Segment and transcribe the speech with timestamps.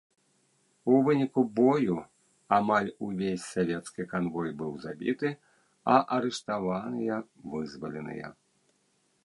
[0.91, 1.97] У выніку бою
[2.57, 5.29] амаль увесь савецкі канвой быў забіты,
[5.97, 7.15] а арыштаваныя
[7.53, 8.27] вызваленыя.